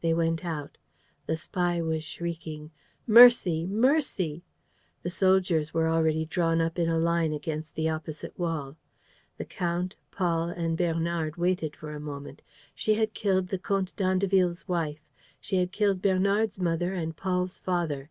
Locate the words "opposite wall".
7.88-8.76